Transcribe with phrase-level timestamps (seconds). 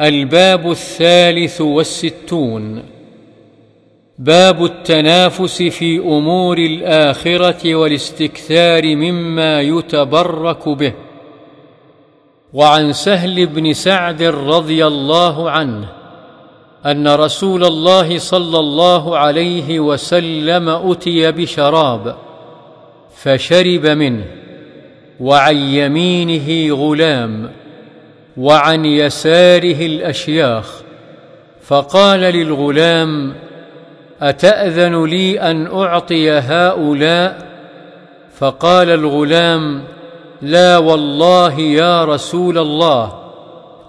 [0.00, 2.82] الباب الثالث والستون.
[4.18, 10.92] باب التنافس في أمور الآخرة والاستكثار مما يتبرك به.
[12.52, 15.88] وعن سهل بن سعد رضي الله عنه
[16.86, 22.16] أن رسول الله صلى الله عليه وسلم أتي بشراب
[23.16, 24.24] فشرب منه
[25.20, 27.65] وعن يمينه غلام.
[28.36, 30.82] وعن يساره الأشياخ
[31.62, 33.34] فقال للغلام
[34.20, 37.46] أتأذن لي أن أعطي هؤلاء؟
[38.38, 39.84] فقال الغلام
[40.42, 43.12] لا والله يا رسول الله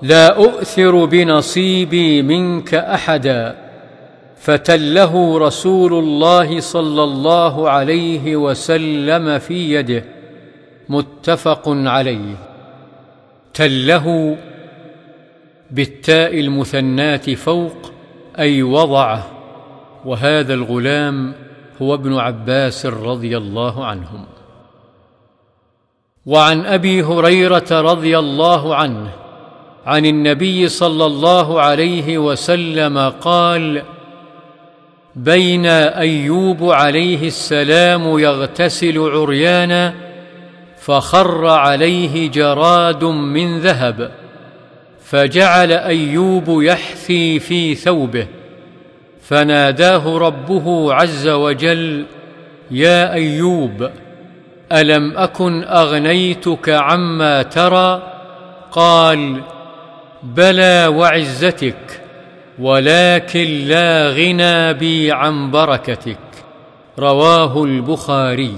[0.02, 3.56] لا أؤثر بنصيبي منك أحدا.
[4.38, 10.04] فتله رسول الله صلى الله عليه وسلم في يده
[10.90, 12.47] متفق عليه.
[13.58, 14.38] تله
[15.72, 17.92] بالتاء المثنات فوق
[18.40, 19.28] أي وضعه
[20.06, 21.34] وهذا الغلام
[21.82, 24.26] هو ابن عباس رضي الله عنهم.
[26.26, 29.10] وعن أبي هريرة رضي الله عنه
[29.86, 33.84] عن النبي صلى الله عليه وسلم قال
[35.16, 40.07] بين أيوب عليه السلام يغتسل عريانا
[40.88, 44.12] فخر عليه جراد من ذهب
[45.06, 48.28] فجعل أيوب يحثي في ثوبه
[49.22, 52.06] فناداه ربه عز وجل
[52.72, 53.90] يا أيوب
[54.72, 58.14] ألم أكن أغنيتك عما ترى؟
[58.72, 59.42] قال
[60.24, 62.02] بلى وعزتك
[62.60, 66.18] ولكن لا غنى بي عن بركتك.
[67.00, 68.58] رواه البخاري.